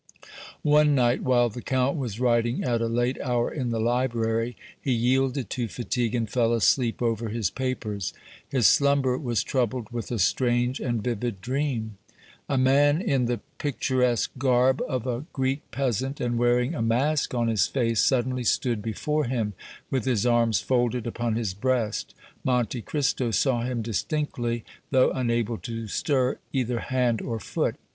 [0.63, 4.91] One night, while the Count was writing at a late hour in the library, he
[4.93, 8.11] yielded to fatigue and fell asleep over his papers.
[8.49, 11.99] His slumber was troubled with a strange and vivid dream.
[12.49, 17.47] A man in the picturesque garb of a Greek peasant, and wearing a mask on
[17.47, 19.53] his face, suddenly stood before him,
[19.91, 22.15] with his arms folded upon his breast.
[22.43, 27.75] Monte Cristo saw him distinctly, though unable to stir either hand or foot.